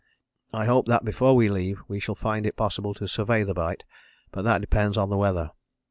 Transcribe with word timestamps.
I 0.51 0.65
hope 0.65 0.87
that 0.87 1.05
before 1.05 1.35
we 1.35 1.47
leave 1.47 1.83
we 1.87 1.99
shall 1.99 2.15
find 2.15 2.47
it 2.47 2.55
possible 2.57 2.95
to 2.95 3.07
survey 3.07 3.43
the 3.43 3.53
bight, 3.53 3.83
but 4.31 4.41
that 4.41 4.59
depends 4.61 4.97
on 4.97 5.11
the 5.11 5.15
weather. 5.17 5.51